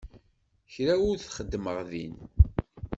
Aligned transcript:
Kra 0.73 0.93
ur 1.09 1.15
t-xeddmeɣ 1.17 1.77
din. 1.89 2.15